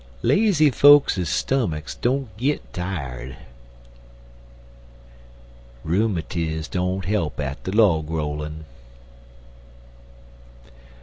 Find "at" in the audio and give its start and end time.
7.39-7.63